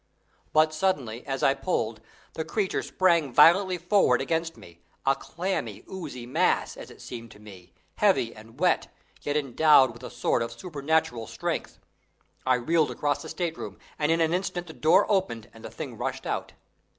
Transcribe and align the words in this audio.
But 0.51 0.73
suddenly, 0.73 1.23
as 1.27 1.43
I 1.43 1.53
pulled, 1.53 2.01
the 2.33 2.43
creature 2.43 2.81
sprang 2.81 3.31
violently 3.31 3.77
forward 3.77 4.19
against 4.19 4.57
me, 4.57 4.79
a 5.05 5.13
clammy, 5.13 5.83
oozy 5.91 6.25
mass, 6.25 6.75
as 6.75 6.89
it 6.89 6.99
seemed 7.03 7.29
to 7.29 7.39
me, 7.39 7.71
heavy 7.97 8.33
and 8.33 8.59
wet, 8.59 8.87
yet 9.21 9.37
endowed 9.37 9.93
with 9.93 10.01
a 10.01 10.09
sort 10.09 10.41
of 10.41 10.53
supernatural 10.59 11.27
strength. 11.27 11.77
I 12.47 12.55
reeled 12.55 12.89
across 12.89 13.21
the 13.21 13.29
state 13.29 13.55
room, 13.59 13.77
and 13.99 14.11
in 14.11 14.21
an 14.21 14.33
instant 14.33 14.65
the 14.65 14.73
door 14.73 15.05
opened 15.07 15.51
and 15.53 15.63
the 15.63 15.69
thing 15.69 15.95
rushed 15.95 16.25
out. 16.25 16.53